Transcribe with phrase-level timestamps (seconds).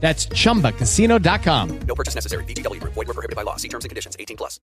[0.00, 1.78] That's chumbacasino.com.
[1.88, 2.44] No purchase necessary.
[2.44, 2.94] VGW Group.
[2.94, 3.56] Void were prohibited by law.
[3.56, 4.16] See terms and conditions.
[4.18, 4.60] 18 plus.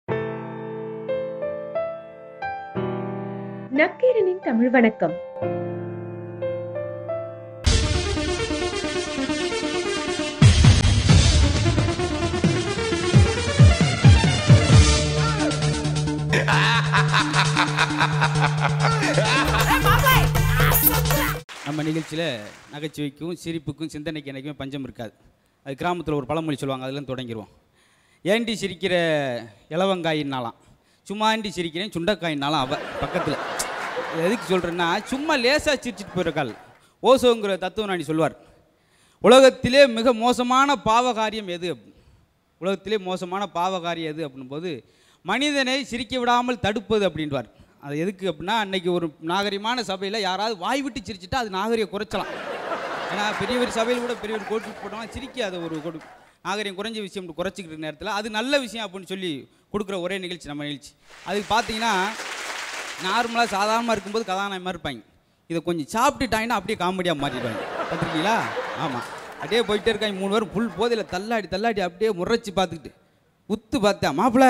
[3.79, 5.13] நக்கீரனின் Tamil வணக்கம்
[18.31, 18.84] நம்ம
[21.86, 22.40] நிகழ்ச்சியில்
[22.72, 25.12] நகைச்சுவைக்கும் சிரிப்புக்கும் சிந்தனைக்கு என்றைக்குமே பஞ்சம் இருக்காது.
[25.64, 27.52] அது கிராமத்தில் ஒரு பழமொழி சொல்லுவாங்க அதுலேருந்து தொடங்கிடுவோம்
[28.22, 28.94] ஏண்டி சிரிக்கிற
[29.70, 30.56] இளவங்காயின்னாலாம்
[31.02, 33.36] சும்மா ஏண்டி சிரிக்கிறேன் சுண்டைக்காயின்னாலாம் அவ பக்கத்தில்.
[34.24, 36.56] எதுக்கு சொல்கிறேன்னா சும்மா லேசாக சிரிச்சிட்டு போயிருக்காள்
[37.02, 38.36] ஓசோங்கிற தத்துவநாணி சொல்வார்
[39.20, 41.94] உலகத்திலே மிக மோசமான பாவகாரியம் எது?
[42.58, 44.28] உலகத்திலே மோசமான பாவகாரியம் எது?
[44.28, 44.84] அப்படின்போது போது
[45.22, 47.48] மனிதனை சிரிக்க விடாமல் தடுப்பது அப்படின்வார்.
[47.84, 52.30] அது எதுக்கு அப்படின்னா அன்னைக்கு ஒரு நாகரிகமான சபையில் யாராவது வாய் விட்டு சிரிச்சிட்டா அது நாகரிகம் குறைச்சலாம்.
[53.10, 55.98] ஏன்னா பெரிய பெரிய சபையில் கூட பெரிய ஒரு கோட்டு போட்டோம்னா சிரிக்காத ஒரு கொடு
[56.46, 58.16] நாகரிகம் குறைஞ்ச விஷயம் குறைச்சிக்கிற நேரத்தில்.
[58.18, 59.32] அது நல்ல விஷயம் அப்படின்னு சொல்லி
[59.72, 60.92] கொடுக்குற ஒரே நிகழ்ச்சி நம்ம நிகழ்ச்சி.
[61.28, 61.92] அதுக்கு பார்த்தீங்கன்னா
[63.06, 65.02] நார்மலாக சாதாரணமாக இருக்கும்போது கதாநாயகமாக இருப்பாங்க.
[65.50, 68.36] இதை கொஞ்சம் சாப்பிட்டுட்டாங்கன்னா அப்படியே காமெடியாக மாறிடுவாங்க பார்த்துருக்கீங்களா
[68.84, 69.06] ஆமாம்
[69.40, 70.16] அப்படியே போயிட்டே இருக்காங்க.
[70.20, 72.92] மூணு பேரும் புல் போதையில் தள்ளாடி தள்ளாடி அப்படியே முறைச்சி பார்த்துக்கிட்டு
[73.54, 74.46] உத்து பார்த்தேன் மாப்பிள்ள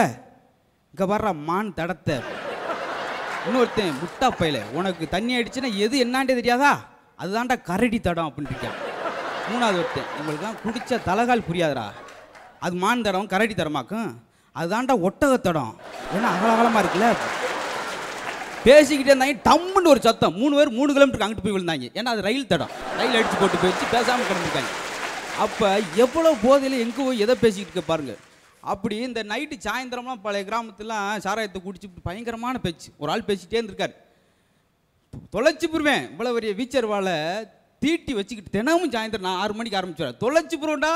[0.94, 2.16] இங்கே வர்ற மான் தடத்தை.
[3.48, 6.70] இன்னொருத்தன் முட்டா பையல உனக்கு தண்ணி அடிச்சுன்னா எது என்னாண்டே தெரியாதா?
[7.22, 8.78] அதுதான்டா கரடி தடம் அப்படின்னு இருக்கான்.
[9.50, 11.84] மூணாவது ஒருத்தன் உங்களுக்குலாம் குடிச்ச தலகால் புரியாதுடா.
[12.66, 14.08] அது மான் தடம் கரடி தடமாக்கும்.
[14.56, 15.72] அதுதான்டா ஒட்டக தடம்.
[16.16, 17.08] ஏன்னா அகலகலமாக இருக்குல்ல?
[18.66, 20.36] பேசிக்கிட்டே இருந்தாங்க டம்முன்னு ஒரு சத்தம்.
[20.40, 21.88] மூணு பேர் மூணு கிலோமீட்டருக்கு அங்கிட்டு போய் விழுந்தாங்க.
[21.98, 22.72] ஏன்னா அது ரயில் தடம்.
[23.00, 24.72] ரயில் அடித்து போட்டு போயிடுச்சு பேசாமல் கிடந்துருக்காங்க
[25.44, 25.68] அப்போ
[26.04, 28.20] எவ்வளோ போதையில் எங்கே போய் எதை பேசிக்கிட்டு இருக்க பாருங்கள்
[28.72, 32.88] அப்படி இந்த நைட்டு சாயந்தரம்லாம் பழைய கிராமத்துலாம் சாராயத்தை குடிச்சு பயங்கரமான பேச்சு.
[33.02, 33.94] ஒரு ஆள் பேசிகிட்டே இருந்திருக்கார்.
[35.34, 37.16] தொலைச்சி புருவேன் இவ்வளோ பெரிய வீச்சர்வாலை
[37.82, 40.92] தீட்டி வச்சுக்கிட்டு தினமும் சாயந்தரம் நான் ஆறு மணிக்கு ஆரம்பிச்சுடுவேன் தொலைச்சி புருவண்டா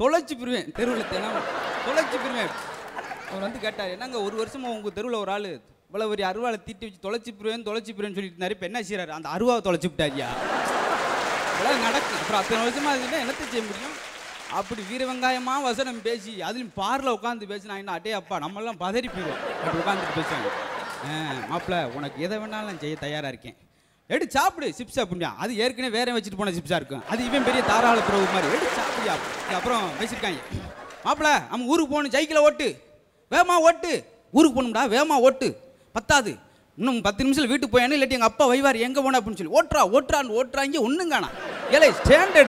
[0.00, 1.48] தொலைச்சி புருவேன் தெருவில் தினமும்.
[1.86, 2.52] தொலைச்சி புருவேன்
[3.28, 5.50] அவர் வந்து கேட்டார் என்னங்க ஒரு வருஷமாக உங்கள் தெருவில் ஒரு ஆள்
[5.88, 8.54] இவ்வளோ பெரிய அருவாளை தீட்டி வச்சு தொலைச்சி புருவேன் தொலைச்சி போடுவேன்னு சொல்லிட்டு இருந்தார்.
[8.56, 10.28] இப்போ என்ன செய்கிறார் அந்த அருவாவை தொலைச்சி விட்டாரியா?
[11.56, 12.20] இதெல்லாம் நடக்கும்.
[12.22, 13.96] அப்புறம் அத்தனை வருஷமாக இருந்துச்சுன்னா என்னத்தை செய்ய முடியும்?
[14.58, 19.40] அப்படி வீர வெங்காயமா வசனம் பேசி அதுலயும் பார்ல உட்காந்து பேசினா என்ன அட்டே அப்பா நம்மெல்லாம் பதறி போயிடும்
[19.62, 20.48] அப்படி உட்காந்துட்டு பேசுவாங்க.
[21.50, 23.56] மாப்பிள்ள உனக்கு எதை வேணாலும் நான் செய்ய தயாரா இருக்கேன்.
[24.14, 25.30] எடு சாப்பிடு சிப்ஸ் அப்படியா?
[25.42, 27.02] அது ஏற்கனவே வேற வச்சுட்டு போன சிப்ஸா இருக்கும்.
[27.12, 28.52] அது இவன் பெரிய தாராள பிரபு மாதிரி.
[28.58, 29.14] எடு சாப்பிடியா
[29.58, 30.40] அப்புறம் பேசியிருக்காங்க
[31.06, 32.68] மாப்பிள்ள நம்ம ஊருக்கு போகணும் சைக்கிளை ஓட்டு.
[33.34, 33.92] வேமா ஓட்டு.
[34.36, 35.50] ஊருக்கு போகணும்டா வேமா ஓட்டு.
[35.96, 36.32] பத்தாது.
[36.78, 40.38] இன்னும் பத்து நிமிஷம் வீட்டுக்கு போயானு இல்லாட்டி எங்கள் அப்பா வைவார் எங்கே போன அப்படின்னு சொல்லி ஓட்டுறா ஓட்டுறான்னு
[40.40, 41.28] ஓட்டுறாங்க ஒன்றும் காணா
[41.76, 42.51] ஏழை standard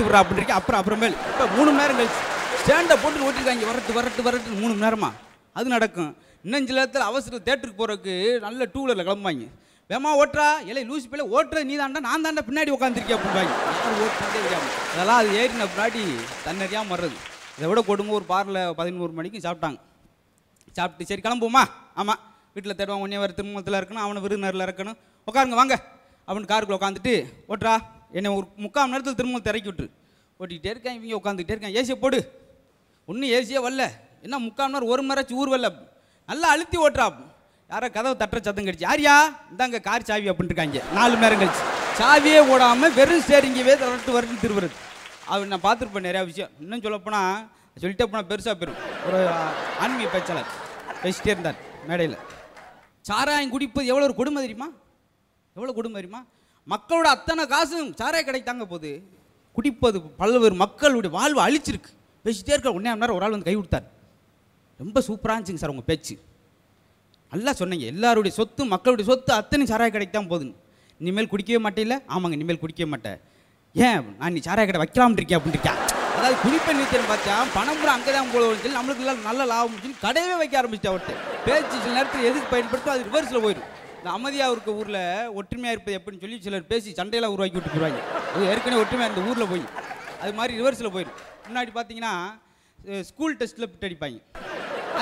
[0.00, 1.16] விட்றா அப்படின்னு அப்புறம் அப்புறமேல்.
[1.32, 2.20] இப்போ மூணு மணி நேரம் கழிச்சு
[2.62, 3.64] ஸ்டாண்டை போட்டு ஓட்டிருக்காங்க.
[3.70, 5.10] வரட்டு வரட்டு வரட்டு மூணு மணி நேரமா?
[5.58, 6.12] அது நடக்கும்.
[6.44, 8.14] இன்னும் சில நேரத்தில் அவசர தேட்டருக்கு போகிறதுக்கு
[8.46, 9.46] நல்ல டூ வீலரில் கிளம்புவாங்க.
[9.90, 10.48] வேமா ஓட்டுறா.
[10.68, 15.20] இல்லை லூசி பிள்ளை ஓட்டுறது நீ தாண்டா நான் தாண்டா பின்னாடி உட்காந்துருக்கேன் அப்படின்பாங்க யார் ஓட்டுறதே தெரியாமல் அதெல்லாம்
[15.22, 16.02] அது ஏறின பின்னாடி
[16.46, 17.16] தன்னறியாமல் வர்றது.
[17.56, 19.78] இதை விட கொடுங்க ஒரு பாரில் பதினோரு மணிக்கு சாப்பிட்டாங்க.
[20.76, 21.64] சாப்பிட்டு சரி கிளம்புவோமா?
[22.00, 22.20] ஆமாம்
[22.54, 24.96] வீட்டில் தேடுவான் ஒன்றே வர திருமணத்தில் இருக்கணும் அவனை விருந்தினரில் இருக்கணும்
[25.28, 25.76] உட்காருங்க வாங்க.
[26.26, 27.14] அப்படின்னு காருக்குள்ளே உட்காந்துட்டு
[27.52, 27.74] ஓட்டுறா.
[28.18, 29.86] என்னை ஒரு முக்கால் மணி நேரத்தில் திரும்ப திறக்கி விட்டு
[30.40, 31.76] ஓட்டிக்கிட்டே இருக்கேன் இவங்க உட்காந்துக்கிட்டே இருக்கேன்.
[31.80, 32.18] ஏசியை போடு.
[33.08, 33.84] ஒன்றும் ஏசியே வரல.
[34.26, 35.68] என்ன முக்கால் மணி நேரம் ஒரு மணி நேரம் ஊர் வரல.
[36.30, 37.06] நல்லா அழுத்தி ஓட்டுறா.
[37.70, 39.14] யாரோ கதவை தட்டுற சத்தம் கடிச்சு யாரியா?
[39.52, 40.80] இந்தாங்க கார் சாவி அப்படின்ட்டு இருக்காங்க.
[40.96, 41.62] நாலு மணி நேரம் கழிச்சு.
[42.00, 44.76] சாவியே ஓடாமல் வெறும் ஸ்டேரிங்கவே தரட்டு வரட்டு திருவுறது.
[45.32, 46.52] அவர் நான் பார்த்துருப்பேன் நிறையா விஷயம்.
[46.64, 47.40] இன்னும் சொல்லப்போனால்
[47.82, 49.20] சொல்லிட்டே போனால் பெருசாக போயிடும் ஒரு
[49.84, 50.50] ஆன்மீக பேச்சாளர்
[51.02, 51.58] பேசிட்டே இருந்தார்
[51.88, 52.16] மேடையில்.
[53.08, 54.68] சாராயம் குடிப்பது எவ்வளோ ஒரு கொடுமை தெரியுமா?
[55.56, 56.22] எவ்வளோ கொடுமை தெரியுமா?
[56.66, 58.90] மக்களோட அத்தனை காசும் சாராய கடைக்கு தாங்க போகுது
[59.56, 61.90] குடிப்பது பல்வேறு மக்களுடைய வாழ்வு அழிச்சிருக்கு.
[62.24, 63.86] பேசிட்டே இருக்க ஒன்றே நேரம் ஒரு ஆள் வந்து கை கொடுத்தார்.
[64.80, 66.14] ரொம்ப சூப்பராக இருந்துச்சுங்க சார் உங்கள் பேச்சு.
[67.32, 67.86] நல்லா சொன்னீங்க.
[67.94, 70.56] எல்லாருடைய சொத்து மக்களுடைய சொத்து அத்தனை சாராய கடைக்கு தான் போகுதுன்னு
[71.00, 73.18] இனிமேல் குடிக்கவே மாட்டேல்ல ஆமாங்க இனிமேல் குடிக்கவே மாட்டேன்.
[73.74, 74.00] ஏன்?
[74.20, 75.80] நான் நீ சாராய கடை வைக்கலாம்னு இருக்கேன் அப்படின்னு இருக்கேன்.
[76.16, 80.36] அதாவது குடிப்பை நீச்சல் பார்த்தா பணம் கூட அங்கே தான் போல சொல்லி நம்மளுக்கு நல்ல லாபம் சொல்லி கடையவே
[80.42, 81.14] வைக்க ஆரம்பிச்சிட்டா அவர்கிட்ட.
[81.46, 83.68] பேச்சு சில நேரத்தில் எதுக்கு பயன்படுத்தும் அது ரிவர்ஸில் போயிடும்.
[84.02, 85.02] இந்த அமைதியாக இருக்க ஊரில்
[85.40, 88.00] ஒற்றுமையாக இருப்பது எப்படின்னு சொல்லி சிலர் பேசி சண்டையெல்லாம் உருவாக்கி விட்டு போயிடுவாங்க
[88.32, 89.62] அது ஏற்கனவே ஒற்றுமையாக இந்த ஊரில் போய்.
[90.22, 91.18] அது மாதிரி ரிவர்ஸில் போயிடும்.
[91.46, 92.14] முன்னாடி பார்த்தீங்கன்னா
[93.10, 94.18] ஸ்கூல் டெஸ்ட்டில் பிட்டு அடிப்பாங்க.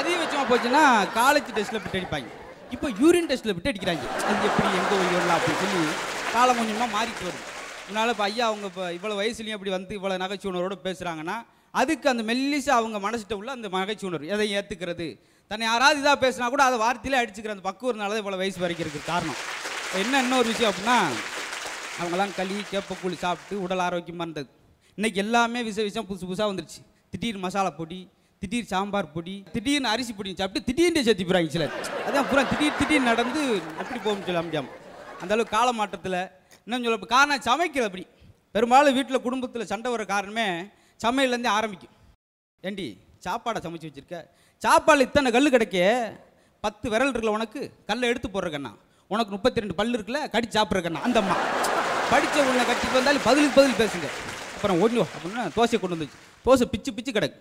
[0.00, 0.82] அதிகபட்சமாக போச்சுன்னா
[1.16, 2.28] காலேஜ் டெஸ்ட்டில் பிட்டு அடிப்பாங்க.
[2.74, 4.04] இப்போ யூரின் டெஸ்ட்டில் பிட்டு அடிக்கிறாங்க.
[4.28, 5.82] அது எப்படி எங்கே வரலாம் அப்படின்னு சொல்லி
[6.34, 7.42] காலம் கொஞ்சமாக மாறிட்டு வருது
[7.86, 11.38] முன்னால் இப்போ ஐயா அவங்க இப்போ இவ்வளோ வயசுலேயும் அப்படி வந்து இவ்வளோ நகைச்சுணரோடு பேசுகிறாங்கன்னா
[11.80, 15.08] அதுக்கு அந்த மெல்லிசாக அவங்க மனசிட்ட உள்ள அந்த நகைச்சுணர் எதை ஏற்றுக்கிறது
[15.50, 19.06] தன்னை யாராவது இதாக பேசினா கூட அதை வார்த்தையிலே அடிச்சுக்கிற அந்த பக்குவனால தான் இவ்வளோ வயசு வரைக்கும் இருக்குது
[19.12, 19.38] காரணம்.
[20.00, 20.98] என்ன இன்னொரு விஷயம் அப்படின்னா
[22.00, 24.48] அவங்கெல்லாம் களி கேப்பக்கூழி சாப்பிட்டு உடல் ஆரோக்கியமாக இருந்தது.
[24.98, 26.80] இன்றைக்கி எல்லாமே விஷ விஷயம் புதுசு புதுசாக வந்துருச்சு.
[27.12, 28.00] திடீர் மசாலா பொடி
[28.42, 31.74] திடீர் சாம்பார் பொடி திடீர்னு அரிசி பொடி சாப்பிட்டு திடீர்னு சேர்த்து போகிறாங்க சிலர்.
[32.06, 33.42] அதான் பூரா திடீர் திடீர் நடந்து
[33.82, 34.76] எப்படி போகும் சொல்ல முடியாமல்
[35.22, 36.20] அந்த அளவுக்கு கால மாற்றத்தில்
[36.64, 38.04] இன்னும் சொல்ல காரணம் சமைக்கிறது அப்படி.
[38.56, 40.46] பெரும்பாலும் வீட்டில் குடும்பத்தில் சண்டை வர காரணமே
[41.00, 41.94] சமையல்லேருந்தே ஆரம்பிக்கும்.
[42.64, 42.86] ஏண்டி
[43.26, 44.18] சாப்பாடை சமைச்சு வச்சிருக்க?
[44.62, 45.76] சாப்பாடு இத்தனை கல் கிடைக்க
[46.64, 47.60] பத்து விரல் இருக்குல்ல உனக்கு?
[47.88, 48.72] கல்லை எடுத்து போடுறக்கண்ணா
[49.10, 51.36] உனக்கு முப்பத்தி ரெண்டு பல்லு இருக்குல்ல கடிச்சு சாப்பிட்றக்கண்ணா அந்த அம்மா.
[52.10, 54.08] படித்த உன்னை கட்டிட்டு வந்தாலும் பதிலுக்கு பதில் பேசுங்க.
[54.56, 56.18] அப்புறம் ஓடிவோ அப்படின்னா தோசையை கொண்டு வந்துச்சு.
[56.46, 57.38] தோசை பிச்சு பிச்சு கிடக்கு.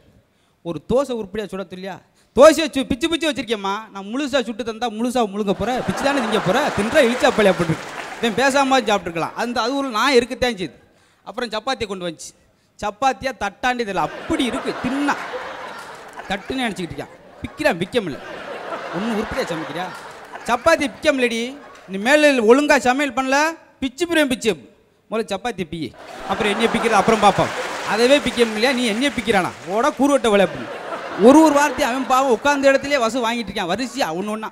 [0.66, 1.96] ஒரு தோசை உருப்படியாக சுட தெரியா
[2.38, 6.42] தோசையை சு பிச்சு பிச்சு வச்சிருக்கேம்மா நான் முழுசாக சுட்டு தந்தால் முழுசாக முழுங்க போகிறேன் பிச்சு தானே திங்க
[6.48, 7.88] போகிறேன் தின்றா இழிச்சா பழைய போட்டுருக்கு
[8.22, 10.78] இவன் பேசாமல் சாப்பிட்ருக்கலாம் அந்த அது ஒரு நான் இருக்கத்தான் செய்யுது
[11.28, 12.32] அப்புறம் சப்பாத்தியை கொண்டு வந்துச்சு.
[12.80, 15.16] சப்பாத்தியாக தட்டாண்டி இதில் அப்படி இருக்குது தின்னா.
[16.30, 17.14] தட்டுன்னு நினச்சிக்கிட்டு இருக்கான்.
[17.42, 18.20] பிக்கிறான் விற்க முடியல.
[18.96, 19.88] ஒன்றும் உருப்படியாக சமைக்கிறியா?
[20.46, 21.58] சப்பாத்தி பிக்க முடியலடி.
[21.88, 23.38] நீ மேலே ஒழுங்காக சமையல் பண்ணல
[23.80, 24.54] பிச்சு பிரியம் பிச்சு.
[25.12, 25.94] முதல்ல சப்பாத்தி பிய்.
[26.28, 27.48] அப்புறம் எண்ணெய் பிக்கிறது அப்புறம் பார்ப்போம்
[27.94, 29.52] அதவே பிக்க முடியல நீ என்னையை பிக்கிறானா?
[29.68, 30.78] ஓட கூறுவட்ட விளையாப்பு
[31.22, 33.72] ஒரு ஒரு வார்த்தையும் அவன் பாவம் உட்காந்த இடத்துலேயே வசு வாங்கிட்டு இருக்கான்.
[33.72, 34.52] வரிசையா ஒன்று ஒன்றா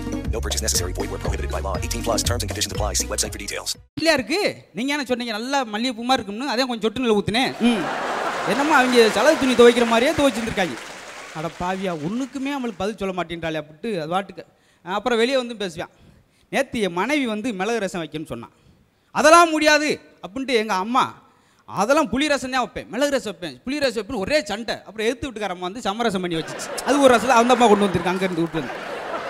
[0.31, 0.93] No purchase necessary.
[0.93, 1.75] Void where prohibited by law.
[1.77, 2.91] 18 plus terms and conditions apply.
[2.93, 3.71] See website for details.
[3.97, 4.39] இல்லையா இருக்கு?
[4.77, 5.33] நீங்க என்ன சொன்னீங்க?
[5.37, 6.47] நல்லா மல்லிகைப்பூமா இருக்கும்னு?
[6.53, 7.81] அதே கொஞ்சம் சொட்டு நில ஊற்றுனேன் ம்.
[8.51, 10.75] என்னமோ அவங்க செலவு துணி துவைக்கிற மாதிரியே துவைச்சிருந்துருக்காங்க.
[11.37, 14.43] அட பாவியா ஒன்றுக்குமே அவளுக்கு பதில் சொல்ல மாட்டேன்றாளே அப்படின்ட்டு அது வாட்டுக்கு
[14.85, 15.91] அப்புறம் வெளியே வந்து பேசுவான்.
[16.51, 18.55] நேற்று என் மனைவி வந்து மிளகு ரசம் வைக்கணும்னு சொன்னான்
[19.15, 19.89] அதெல்லாம் முடியாது
[20.25, 21.03] அப்படின்ட்டு எங்கள் அம்மா
[21.69, 22.87] அதெல்லாம் புளி ரசம் தான் வைப்பேன்.
[22.93, 23.55] மிளகு ரசம் வைப்பேன்.
[23.65, 24.75] புளி ரசம் வைப்பேன் ஒரே சண்டை.
[24.87, 26.55] அப்புறம் எடுத்து விட்டுக்காரம்மா வந்து சமரசம் பண்ணி வச்சு
[26.87, 28.73] அது ஒரு ரசம் அந்த அம்மா கொண்டு வந்திருக்கு அங்கேருந்து வீட்டு வந்து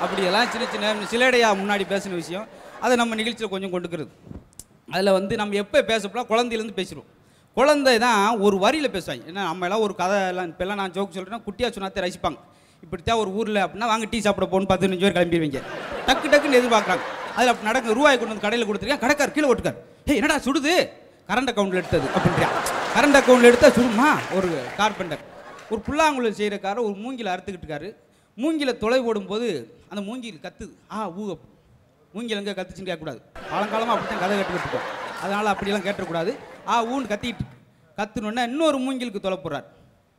[0.03, 2.45] அப்படியெல்லாம் சின்ன சின்ன சிலேடையாக முன்னாடி பேசின விஷயம்.
[2.83, 4.12] அதை நம்ம நிகழ்ச்சியில் கொஞ்சம் கொண்டுக்கிறது.
[4.94, 7.09] அதில் வந்து நம்ம எப்போ பேசப்போனா குழந்தையிலேருந்து பேசிடுவோம்.
[7.57, 9.24] குழந்தை தான் ஒரு வரியில் பேசுவாங்க.
[9.30, 12.39] ஏன்னா நம்ம எல்லாம் ஒரு கதை எல்லாம் இப்போல்லாம் நான் ஜோக் சொல்கிறேன்னா குட்டியாக சொன்னாத்தே ரசிப்பாங்க.
[12.86, 15.59] இப்படித்தான் ஒரு ஊரில் அப்படின்னா வாங்க டீ சாப்பிட போகணும் பதினஞ்சு பேர் கிளம்பிடுவீங்க.
[16.07, 17.04] டக்கு டக்குன்னு எதிர்பார்க்குறாங்க.
[17.36, 19.04] அதில் அப்படி நடக்க ரூபாய் கொண்டு வந்து கடையில் கொடுத்துருக்கேன்.
[19.04, 19.77] கடைக்கார் கீழே ஓட்டுக்கார்.
[20.09, 20.75] ஏய் என்னடா சுடுது?
[21.31, 22.07] கரண்ட் அக்கௌண்ட்டில் எடுத்தது.
[22.15, 22.50] அப்படின்றியா
[22.95, 24.09] கரண்ட் அக்கௌண்ட்டில் எடுத்தால் சுடுமா?
[24.38, 24.50] ஒரு
[24.80, 25.21] கார்பெண்டர்
[25.74, 27.89] ஒரு புல்லாங்குழல் காரை ஒரு மூங்கில அறுத்துக்கிட்டுக்காரு
[28.42, 29.48] மூங்கில தொலை போடும்போது
[29.92, 30.74] அந்த மூங்கில் கத்துது.
[30.96, 31.32] ஆ ஊக
[32.14, 33.20] மூங்கில் எங்கே கத்துச்சுன்னு கேட்கக்கூடாது.
[33.52, 34.88] காலங்காலமாக அப்படி தான் கதை கேட்டுக்கிட்டு இருக்கோம்.
[35.24, 36.32] அதனால் அப்படியெல்லாம் கேட்டக்கூடாது.
[36.72, 37.46] ஆ ஊன்னு கத்திட்டு.
[38.00, 39.68] கத்துனோடனே இன்னொரு மூங்கிலுக்கு தொலை போடுறார்.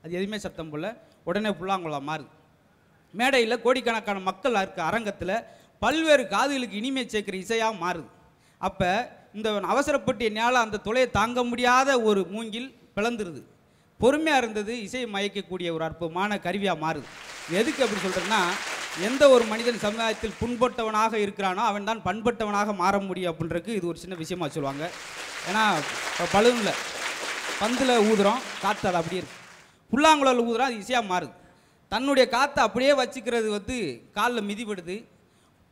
[0.03, 0.87] அது எதுவுமே சத்தம் போல
[1.29, 2.31] உடனே புல்லாங்குளம் மாறுது.
[3.21, 5.37] மேடையில் கோடிக்கணக்கான மக்கள் இருக்க அரங்கத்தில்
[5.83, 8.09] பல்வேறு காதுகளுக்கு இனிமை சேர்க்கிற இசையாக மாறுது.
[8.69, 8.91] அப்போ
[9.37, 13.41] இந்த அவசரப்பட்டு என்னால் அந்த தொலையை தாங்க முடியாத ஒரு மூங்கில் பிளந்துருது.
[14.03, 17.09] பொறுமையாக இருந்தது இசையை மயக்கக்கூடிய ஒரு அற்புதமான கருவியாக மாறுது.
[17.61, 18.41] எதுக்கு அப்படி சொல்கிறேன்னா
[19.09, 24.15] எந்த ஒரு மனிதன் சமுதாயத்தில் புண்பட்டவனாக இருக்கிறானோ அவன் தான் பண்பட்டவனாக மாற முடியும் அப்படின்றதுக்கு இது ஒரு சின்ன
[24.23, 24.85] விஷயமா சொல்லுவாங்க.
[25.51, 25.63] ஏன்னா
[26.11, 26.81] இப்போ பலூனில்
[27.61, 29.39] பந்தில் ஊதுறோம் காற்று அது அப்படியே இருக்கு.
[29.93, 31.35] புல்லாங்குழல் ஊதுறோம் அது ஈஸியாக மாறுது.
[31.93, 33.77] தன்னுடைய காற்றை அப்படியே வச்சுக்கிறது வந்து
[34.19, 34.97] காலில் மிதிபடுது.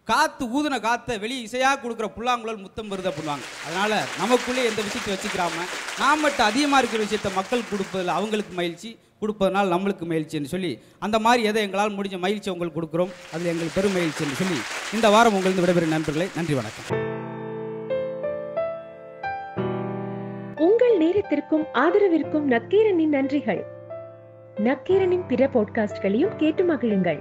[0.07, 5.65] காற்று ஊதுன காற்றை வெளியே இசையாக கொடுக்குற புல்லாங்குழல் முத்தம் வருது அப்படின்வாங்க அதனால் நமக்குள்ளே எந்த விஷயத்தை வச்சுக்கிறாம
[6.01, 11.43] நாம் மட்டும் அதிகமாக இருக்கிற விஷயத்தை மக்கள் கொடுப்பதில் அவங்களுக்கு மகிழ்ச்சி கொடுப்பதனால் நம்மளுக்கு மகிழ்ச்சின்னு சொல்லி அந்த மாதிரி
[11.43, 14.59] எதை எங்களால் முடிஞ்ச மகிழ்ச்சி உங்களுக்கு கொடுக்குறோம் அதில் எங்களுக்கு பெரும் மகிழ்ச்சின்னு சொல்லி
[14.95, 16.89] இந்த வாரம் உங்களுக்கு விடைபெறும் நண்பர்களை நன்றி வணக்கம்.
[20.59, 23.63] உங்கள் நேரத்திற்கும் ஆதரவிற்கும் நக்கீரனின் நன்றிகள்.
[24.61, 27.21] நக்கீரனின் பிற பாட்காஸ்ட்களையும் கேட்டு மகிழுங்கள்.